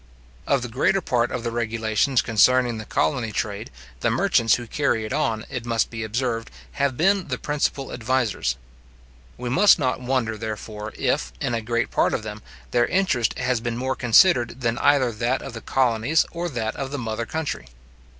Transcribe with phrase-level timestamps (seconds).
[0.47, 3.69] Of the greater part of the regulations concerning the colony trade,
[3.99, 6.49] the merchants who carry it on, it must be observed,
[6.81, 8.55] have been the principal advisers.
[9.37, 12.41] We must not wonder, therefore, if, in a great part of them,
[12.71, 16.89] their interest has been more considered than either that of the colonies or that of
[16.89, 17.67] the mother country.